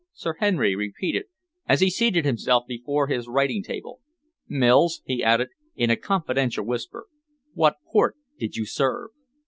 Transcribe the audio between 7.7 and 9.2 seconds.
port did you serve?"